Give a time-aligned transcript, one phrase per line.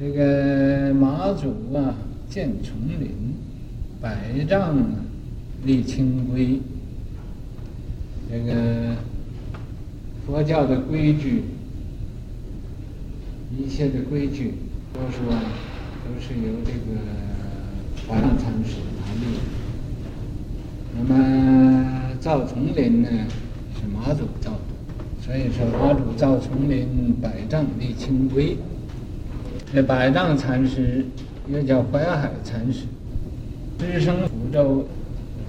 [0.00, 1.94] 这个马祖啊，
[2.26, 3.10] 建丛林，
[4.00, 4.74] 百丈，
[5.66, 6.58] 立清规。
[8.30, 8.96] 这个
[10.24, 11.42] 佛教的规矩，
[13.54, 14.54] 一切的规矩，
[14.94, 15.34] 都说
[16.02, 16.98] 都是由这个
[18.08, 19.36] 怀让禅师他立。
[20.96, 23.08] 那么造丛林呢，
[23.78, 28.56] 是马祖造的，所以说马祖造丛林，百丈立清规。
[29.72, 31.04] 那百丈禅师
[31.46, 32.86] 又叫怀海禅师，
[33.78, 34.84] 师生福州，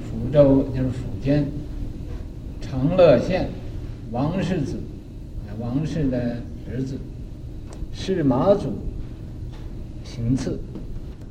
[0.04, 1.48] 福州就是福建
[2.62, 3.50] 长乐县
[4.12, 4.76] 王氏子，
[5.60, 6.38] 王氏的
[6.70, 7.00] 儿子，
[7.92, 8.74] 是马祖
[10.04, 10.60] 行刺，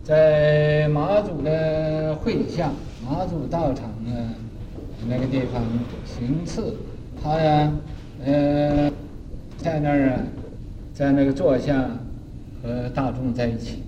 [0.03, 2.73] 在马祖的会下，
[3.09, 4.35] 马祖道场呢
[5.09, 5.63] 那个地方
[6.05, 6.75] 行刺，
[7.23, 7.73] 他呀，
[8.25, 8.91] 呃，
[9.59, 10.21] 在那儿啊，
[10.93, 11.89] 在那个坐下。
[12.63, 13.83] 和大众在一起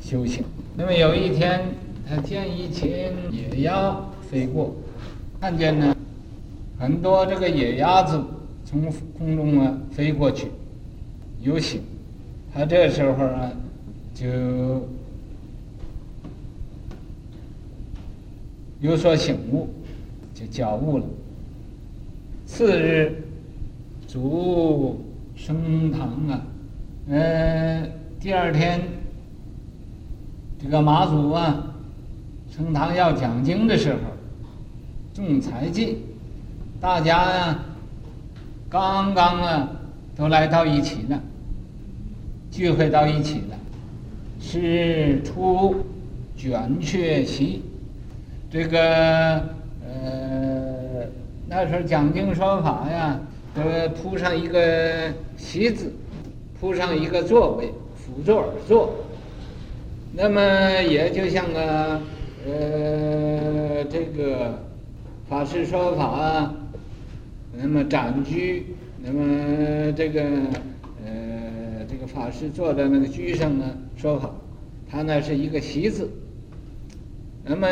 [0.00, 0.44] 修行。
[0.76, 1.60] 那么有一天，
[2.08, 2.90] 他见一群
[3.30, 3.96] 野鸭
[4.30, 4.74] 飞过，
[5.40, 5.96] 看见呢
[6.78, 8.20] 很多这个野鸭子
[8.64, 10.48] 从空中啊飞过去
[11.42, 11.82] 游行。
[12.52, 13.52] 他这时候啊
[14.14, 14.26] 就
[18.80, 19.68] 有所醒悟，
[20.34, 21.04] 就觉悟了。
[22.46, 23.22] 次日，
[24.06, 25.04] 足
[25.36, 26.42] 升堂啊。
[27.10, 28.82] 嗯，第二天，
[30.62, 31.56] 这个马祖啊，
[32.54, 33.98] 升堂要讲经的时候，
[35.14, 35.96] 众才进，
[36.78, 37.58] 大家呀，
[38.68, 39.70] 刚刚啊，
[40.14, 41.18] 都来到一起了，
[42.50, 43.56] 聚会到一起了，
[44.38, 45.76] 是出
[46.36, 47.62] 卷阙席，
[48.50, 49.36] 这个
[49.82, 51.06] 呃，
[51.48, 53.18] 那时候讲经说法呀，
[53.54, 53.62] 都
[53.94, 55.90] 铺上一个席子。
[56.60, 58.94] 铺上一个座位，辅座而坐。
[60.12, 60.40] 那么
[60.82, 62.00] 也就像个
[62.44, 64.58] 呃，这个
[65.28, 66.52] 法师说法，
[67.52, 70.22] 那么展居，那么这个
[71.06, 73.64] 呃，这个法师坐在那个居上呢，
[73.96, 74.30] 说法，
[74.90, 76.10] 他那是一个席子。
[77.44, 77.68] 那么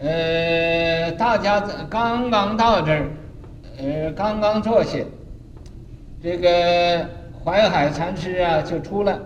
[0.00, 3.08] 呃，大家刚刚到这儿，
[3.78, 4.98] 呃，刚刚坐下，
[6.20, 7.21] 这个。
[7.44, 9.18] 怀海禅师啊，就出来，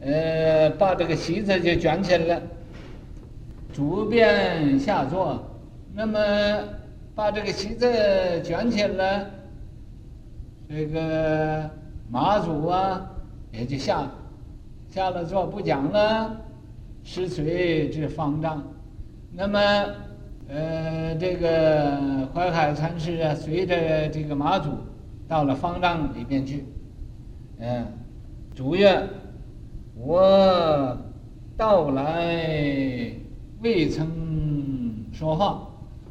[0.00, 2.42] 呃，把这个席子就卷起来了，
[3.72, 5.42] 主便下座，
[5.94, 6.18] 那么
[7.14, 7.86] 把这个席子
[8.42, 9.24] 卷起来，
[10.68, 11.70] 这个
[12.10, 13.00] 马祖啊
[13.50, 14.06] 也就下
[14.90, 16.36] 下了座不讲了，
[17.02, 18.62] 师随至方丈，
[19.32, 19.58] 那么
[20.50, 24.68] 呃这个怀海禅师啊随着这个马祖
[25.26, 26.66] 到了方丈里边去。
[27.60, 27.86] 嗯，
[28.54, 29.08] 主曰，
[29.96, 30.96] 我
[31.56, 33.12] 到来
[33.60, 35.68] 未曾说话，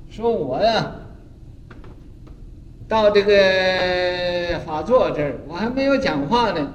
[0.09, 0.94] 说我呀，
[2.86, 6.74] 到这个法座这儿，我还没有讲话呢，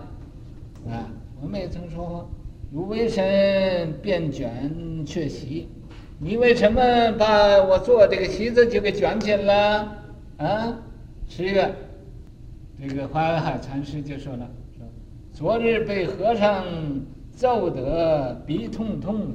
[0.88, 1.04] 啊，
[1.42, 2.26] 我没曾说话。
[2.72, 5.68] 汝为神便卷却席？
[6.18, 9.96] 你为什么把我坐这个席子就给卷起来了？
[10.38, 10.78] 啊，
[11.28, 11.74] 十月，
[12.80, 14.48] 这个怀海禅师就说了。
[15.42, 16.64] 昨日被和尚
[17.32, 19.34] 揍得鼻痛痛，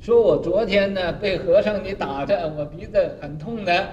[0.00, 3.86] 说我昨天呢被和尚你打的，我鼻子很痛的。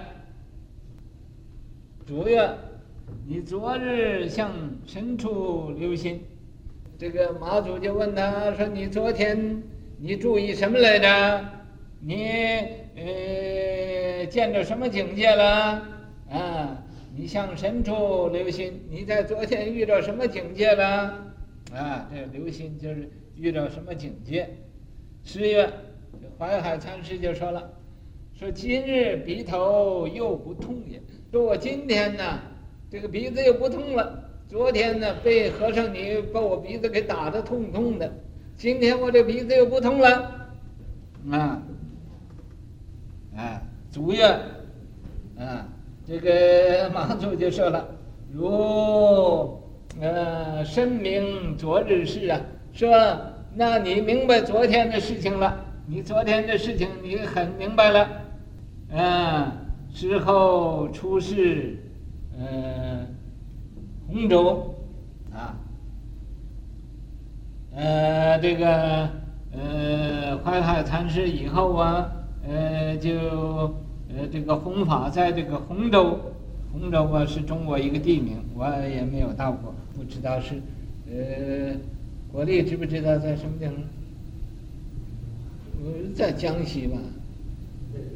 [2.08, 2.50] 主曰，
[3.28, 4.50] 你昨日向
[4.86, 6.24] 深处留心。
[6.98, 9.62] 这个马祖就问他说：“你昨天
[10.00, 11.46] 你注意什么来着？
[12.00, 12.30] 你
[12.96, 15.82] 呃见着什么境界了？
[16.32, 16.82] 啊，
[17.14, 18.82] 你向深处留心。
[18.90, 21.28] 你在昨天遇到什么境界了？”
[21.74, 24.50] 啊，这个留心就是遇到什么境界。
[25.24, 25.72] 十月，
[26.38, 27.72] 淮海禅师就说了，
[28.34, 31.02] 说今日鼻头又不痛也。
[31.32, 32.40] 说我今天呢，
[32.90, 34.30] 这个鼻子又不痛了。
[34.50, 38.12] 昨天呢，被和尚你把我鼻子给打得痛痛的。
[38.58, 40.50] 今天我这鼻子又不痛了。
[41.32, 41.64] 啊，
[43.38, 44.26] 啊，足月，
[45.38, 45.70] 啊，
[46.06, 47.88] 这个马祖就说了，
[48.30, 49.61] 如。
[50.00, 52.40] 呃，申明昨日事啊，
[52.72, 52.90] 说，
[53.54, 55.66] 那你明白昨天的事情了？
[55.86, 58.08] 你昨天的事情你很明白了，
[58.90, 59.52] 嗯，
[59.94, 61.78] 之后出仕，
[62.40, 63.06] 呃，
[64.08, 64.74] 洪州，
[65.34, 65.58] 啊，
[67.76, 69.10] 呃，这个，
[69.52, 72.10] 呃，怀海禅师以后啊，
[72.48, 73.12] 呃，就，
[74.10, 76.18] 呃，这个弘法在这个洪州。
[76.72, 80.56] 洪州啊，是中国一个地名，我也没有到过，不知道是，
[81.10, 81.76] 呃，
[82.32, 83.76] 国立知不知道在什么地方？
[86.16, 86.98] 在江西吧，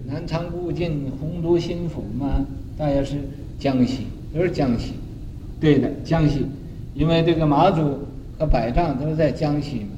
[0.05, 2.45] 南昌故郡，洪都新府嘛，
[2.77, 3.17] 大约是
[3.59, 4.93] 江西，都是江西。
[5.59, 6.45] 对的，江西，
[6.93, 7.99] 因为这个马祖
[8.37, 9.89] 和百丈都是在江西嘛，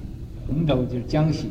[0.48, 1.50] 洪州就是江西。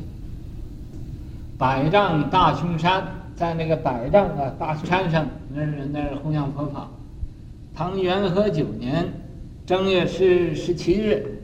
[1.58, 3.02] 百丈大雄山，
[3.36, 6.88] 在那个百丈啊大雄山上，那是那是弘扬佛法。
[7.76, 9.06] 唐元和九年
[9.66, 11.40] 正月十十七日，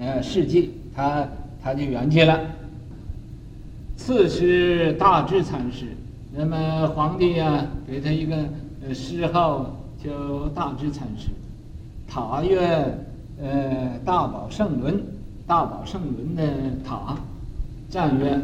[0.00, 1.28] 呃，世纪，他
[1.62, 2.40] 他就圆寂了。
[3.94, 5.88] 赐师大智禅师，
[6.34, 8.36] 那么皇帝呀、啊，给他一个
[8.86, 11.28] 呃谥号叫大智禅师。
[12.08, 12.98] 塔曰
[13.42, 14.98] 呃大宝圣轮，
[15.46, 16.42] 大宝圣轮的
[16.82, 17.18] 塔，
[17.90, 18.40] 赞曰。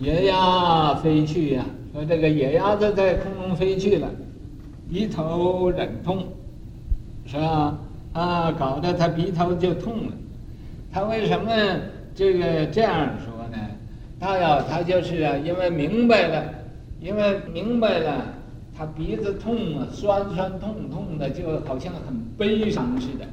[0.00, 1.64] 野鸭飞去呀、
[1.96, 4.06] 说这个野鸭子在空中飞去了，
[4.86, 6.26] 鼻头忍痛，
[7.24, 7.78] 是吧？
[8.12, 10.12] 啊，搞得他鼻头就痛了。
[10.92, 11.50] 他为什么
[12.14, 13.56] 这个这样说呢？
[14.18, 16.44] 大要他就是啊，因为明白了，
[17.00, 18.26] 因为明白了，
[18.76, 23.24] 他鼻子痛啊，酸酸痛痛的，就好像很悲伤似的。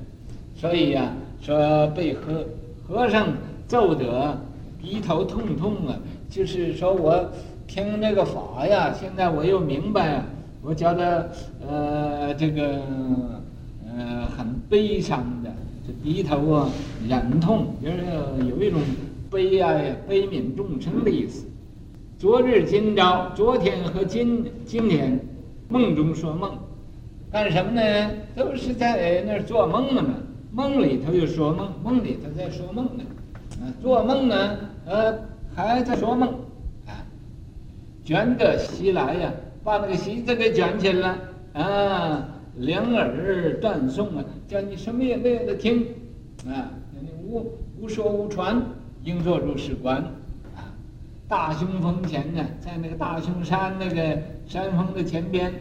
[0.55, 1.11] 所以呀、
[1.41, 2.45] 说被和
[2.87, 3.27] 和尚
[3.67, 4.39] 揍得
[4.81, 5.99] 鼻头痛痛啊。
[6.29, 7.29] 就是说我
[7.73, 10.23] 听那个法呀，现在我又明白，
[10.61, 11.31] 我觉得
[11.67, 12.79] 呃这个
[13.87, 15.51] 呃很悲伤的，
[15.83, 16.69] 这鼻头啊
[17.09, 17.97] 忍痛，就是
[18.47, 18.79] 有一种
[19.31, 21.47] 悲哀、悲悯众生的意思。
[22.19, 25.19] 昨日今朝，昨天和今今天，
[25.67, 26.51] 梦中说梦，
[27.31, 28.11] 干什么呢？
[28.35, 30.09] 都是在那儿做梦呢嘛，
[30.51, 33.03] 梦里头又说梦，梦里头在说梦呢，
[33.63, 35.33] 啊，做梦呢，呃。
[35.55, 36.33] 还在说梦，
[38.03, 39.33] 卷得席来呀，
[39.63, 41.17] 把那个席子给卷起来，
[41.53, 42.27] 啊，
[42.57, 45.85] 两耳断送啊，叫你什么也没有得听，
[46.45, 48.61] 啊，叫你无无说无传，
[49.03, 49.97] 应作如是观，
[50.55, 50.67] 啊，
[51.27, 55.53] 大雄峰前呢，在那个大雄山那个山峰的前边，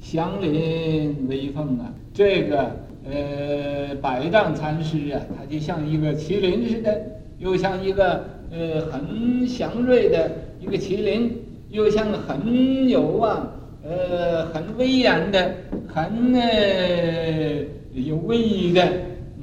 [0.00, 7.00] 祥林威风啊，这个呃百丈禅师啊，他就像一个麒麟似的，
[7.38, 8.24] 又像一个。
[8.54, 10.30] 呃，很祥瑞的
[10.60, 11.38] 一个麒麟，
[11.72, 13.50] 又像很有啊，
[13.82, 15.54] 呃，很威严的，
[15.88, 17.64] 很呃
[17.94, 18.82] 有威仪的，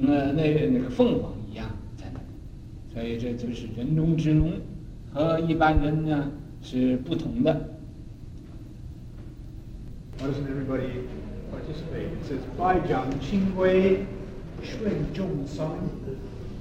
[0.00, 1.66] 呃，那个那个凤凰一样
[1.96, 2.20] 在那，
[2.94, 4.52] 所以这就是人中之龙，
[5.12, 6.30] 和一般人呢
[6.62, 7.52] 是不同的。
[10.20, 11.02] w doesn't everybody
[11.50, 12.06] participate?
[12.12, 14.04] It says, Baizhang Qingwei
[14.62, 15.78] Shun Zhong Song.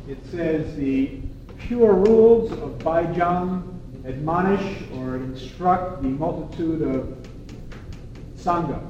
[0.07, 1.19] It says the
[1.59, 3.61] pure rules of Baizhang
[4.09, 7.17] admonish or instruct the multitude of
[8.37, 8.81] Sangha,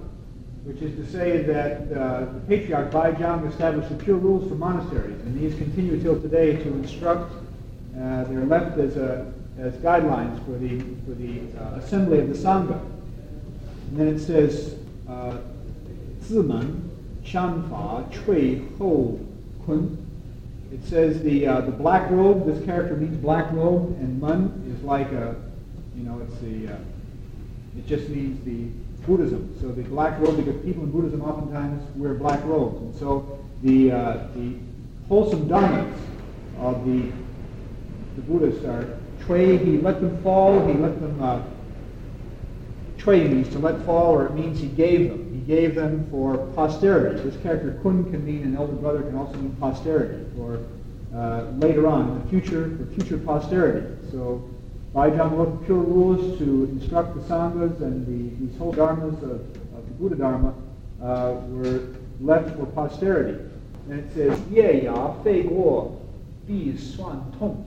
[0.63, 5.19] which is to say that uh, the patriarch Baizhang established the pure rules for monasteries,
[5.21, 7.33] and these continue till today to instruct.
[7.95, 12.35] Uh, they're left as, a, as guidelines for the, for the uh, assembly of the
[12.35, 12.79] Sangha.
[13.89, 14.75] And then it says,
[15.07, 15.37] uh,
[16.21, 16.89] Zimen,
[17.23, 19.19] Shanfa, Chui, Ho,
[19.65, 20.08] Kun,
[20.71, 22.45] it says the uh, the black robe.
[22.45, 25.35] This character means black robe, and mun is like a,
[25.95, 26.77] you know, it's the, uh,
[27.77, 28.67] it just means the
[29.05, 29.55] Buddhism.
[29.59, 33.91] So the black robe, because people in Buddhism oftentimes wear black robes, and so the
[33.91, 34.55] uh, the
[35.07, 35.97] wholesome dharmas
[36.59, 37.11] of the
[38.15, 39.57] the Buddhists are Chui.
[39.57, 40.67] He let them fall.
[40.67, 41.21] He let them.
[41.21, 41.41] Uh,
[42.97, 45.28] Chui means to let fall, or it means he gave them.
[45.49, 47.23] Gave them for posterity.
[47.23, 50.59] This character kun can mean an elder brother, can also mean posterity, or
[51.11, 53.87] uh, later on, the future, for future posterity.
[54.11, 54.47] So
[54.93, 59.87] Baizhang wrote pure rules to instruct the Sanghas and the, these whole dharmas of, of
[59.87, 60.53] the Buddha Dharma
[61.01, 63.43] uh, were left for posterity.
[63.89, 65.99] And it says, Ye ya fei guo
[66.47, 67.65] bi suan tong.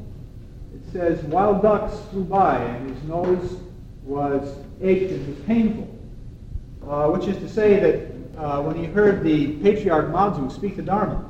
[0.72, 3.58] It says, wild ducks flew by and his nose
[4.04, 5.88] was ached and was painful.
[6.92, 10.82] Uh, which is to say that uh, when he heard the patriarch Mazu speak the
[10.82, 11.24] Dharma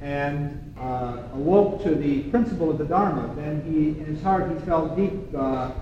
[0.00, 4.58] and uh, awoke to the principle of the Dharma, then he, in his heart, he
[4.64, 5.72] felt deep uh,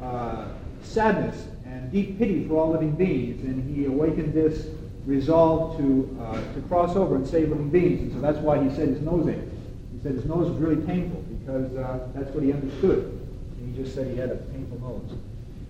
[0.00, 0.46] uh,
[0.84, 4.68] sadness and deep pity for all living beings, and he awakened this
[5.04, 6.16] resolve to
[6.54, 8.02] to cross over and save living beings.
[8.02, 9.50] And so that's why he said his nose ached.
[9.92, 11.72] He said his nose was really painful because
[12.14, 13.18] that's what he understood.
[13.58, 15.18] And he just said he had a painful nose.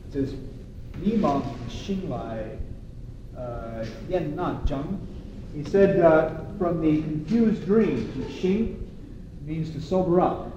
[0.08, 0.34] It says,
[1.01, 2.57] 迷茫醒来，
[3.35, 4.83] 呃，眼那睁.
[5.53, 8.75] He said uh, from the confused dream, to xing
[9.45, 10.51] means to sober up.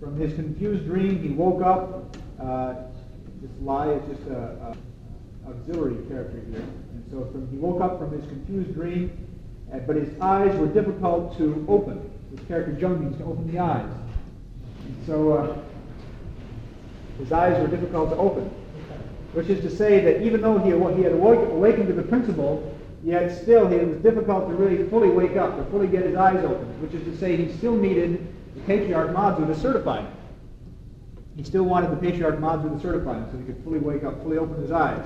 [0.00, 2.16] From his confused dream, he woke up.
[2.40, 2.74] Uh,
[3.40, 4.76] this lie is just a, a
[5.48, 6.62] auxiliary character here.
[6.92, 9.10] And so from, he woke up from his confused dream,
[9.72, 12.10] uh, but his eyes were difficult to open.
[12.30, 13.90] His character Zheng means to open the eyes.
[14.84, 15.56] And so uh,
[17.18, 18.50] his eyes were difficult to open,
[19.33, 23.29] which is to say that even though he, he had awakened to the principle, yet
[23.41, 26.65] still it was difficult to really fully wake up, to fully get his eyes open,
[26.81, 30.11] which is to say he still needed the patriarch Mazu to certify him.
[31.35, 34.21] He still wanted the patriarch Mazu to certify him so he could fully wake up,
[34.23, 35.05] fully open his eyes.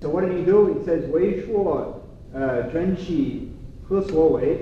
[0.00, 0.78] So what did he do?
[0.78, 2.00] He says, Wei shuo
[2.34, 2.38] uh,
[2.70, 3.52] zhen shi
[3.88, 4.58] he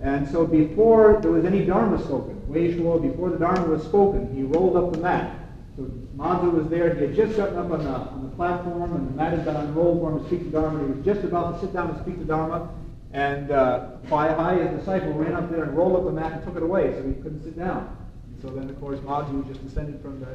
[0.00, 4.34] And so before there was any Dharma spoken, Wei shuo, before the Dharma was spoken,
[4.34, 5.35] he rolled up the mat.
[5.76, 5.82] So
[6.16, 6.94] Mazu was there.
[6.94, 9.56] He had just gotten up on the, on the platform, and the mat had been
[9.56, 10.80] unrolled for him to speak to Dharma.
[10.80, 12.70] He was just about to sit down and speak to Dharma.
[13.12, 16.56] And uh, Hai, his disciple, ran up there and rolled up the mat and took
[16.56, 17.96] it away so he couldn't sit down.
[18.26, 20.26] And so then, of course, Mazu just descended from the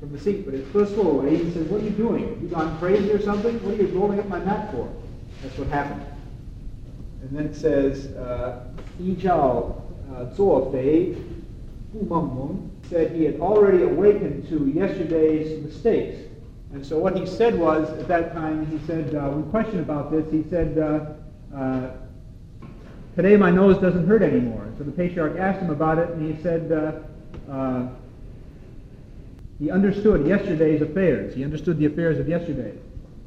[0.00, 0.44] from the seat.
[0.44, 1.36] But it's blissful away.
[1.36, 2.28] He says, What are you doing?
[2.28, 3.62] Have you gone crazy or something?
[3.64, 4.92] What are you rolling up my mat for?
[5.42, 6.04] That's what happened.
[7.22, 8.06] And then it says,
[9.00, 9.82] Yi Zhao
[10.34, 11.16] Zuo Fei
[11.92, 16.18] Meng said he had already awakened to yesterday's mistakes.
[16.72, 20.10] And so what he said was, at that time, he said, uh, when questioned about
[20.10, 21.90] this, he said, uh, uh,
[23.16, 24.66] today my nose doesn't hurt anymore.
[24.76, 27.88] So the patriarch asked him about it, and he said, uh, uh,
[29.58, 31.34] he understood yesterday's affairs.
[31.34, 32.74] He understood the affairs of yesterday.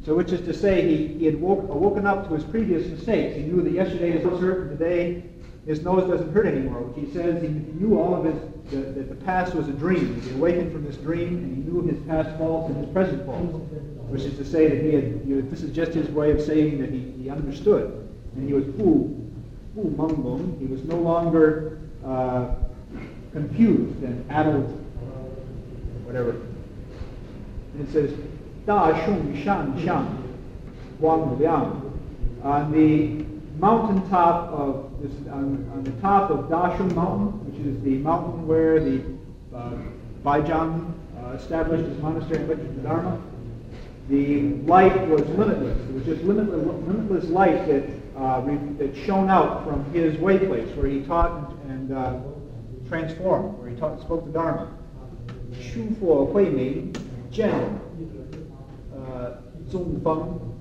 [0.05, 3.35] So which is to say, he, he had woke, woken up to his previous mistakes.
[3.35, 5.23] He knew that yesterday is and today
[5.65, 8.35] his nose doesn't hurt anymore, which he says he knew all of his,
[8.71, 10.19] the, that the past was a dream.
[10.21, 13.53] He awakened from this dream, and he knew his past faults and his present faults.
[14.09, 16.41] Which is to say that he had, you know, this is just his way of
[16.41, 18.09] saying that he, he understood.
[18.35, 19.31] And he was fu,
[19.73, 22.55] fu meng He was no longer uh,
[23.31, 24.69] confused and addled
[26.03, 26.31] whatever.
[26.31, 28.13] And it says,
[28.65, 30.17] Da Shung Shan Xiang
[30.99, 31.87] Wang Liang.
[32.43, 33.23] On the
[33.61, 38.79] mountaintop of this, on, on, the top of Dasham Mountain, which is the mountain where
[38.79, 39.03] the
[39.53, 39.77] uh,
[40.25, 43.21] uh, established his monastery and lectured the Dharma.
[44.09, 45.77] The light was limitless.
[45.89, 47.83] It was just limitless, limitless light that,
[48.17, 48.41] uh,
[48.79, 52.19] that shone out from his way place where he taught and, uh,
[52.89, 54.75] transformed, where he taught and spoke the Dharma.
[55.61, 56.93] Shu Hui Ming,
[57.31, 57.79] Zhen,
[58.95, 59.35] uh,
[59.69, 60.51] Zong Feng,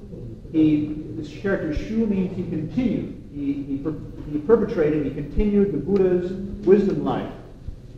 [0.53, 3.31] he, this character Shu means he continued.
[3.33, 3.85] He, he,
[4.33, 6.33] he perpetrated, he continued the Buddha's
[6.67, 7.33] wisdom life.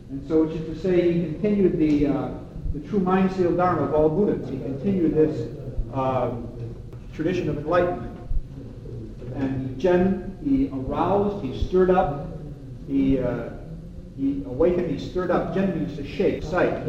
[0.09, 2.31] And so, which is to say, he continued the, uh,
[2.73, 4.47] the true mind seal dharma of all Buddhas.
[4.49, 5.49] He continued this
[5.93, 6.35] uh,
[7.13, 8.17] tradition of enlightenment.
[9.35, 12.27] And Jen, he aroused, he stirred up,
[12.87, 13.49] he uh,
[14.17, 15.53] he awakened, he stirred up.
[15.53, 16.85] Jen means to shake, sight.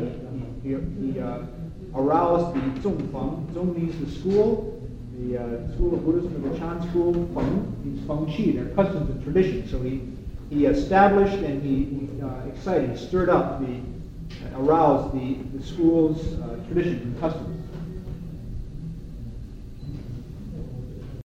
[0.63, 1.39] He, he, he uh,
[1.95, 3.47] aroused the Zongfeng.
[3.53, 4.74] Zong means the school,
[5.19, 7.13] the uh, school of Buddhism, the Chan school.
[7.35, 9.71] Feng means Feng Qi, their customs and traditions.
[9.71, 10.03] So he,
[10.51, 13.81] he established and he, uh, excited, stirred up, the,
[14.57, 17.64] aroused the, the school's uh, traditions and customs.